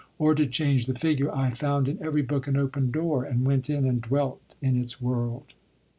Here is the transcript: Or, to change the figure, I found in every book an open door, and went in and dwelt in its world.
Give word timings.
Or, 0.17 0.33
to 0.33 0.47
change 0.47 0.87
the 0.87 0.95
figure, 0.97 1.31
I 1.31 1.51
found 1.51 1.87
in 1.87 2.01
every 2.01 2.23
book 2.23 2.47
an 2.47 2.57
open 2.57 2.89
door, 2.89 3.23
and 3.23 3.45
went 3.45 3.69
in 3.69 3.85
and 3.85 4.01
dwelt 4.01 4.55
in 4.59 4.75
its 4.75 4.99
world. 4.99 5.53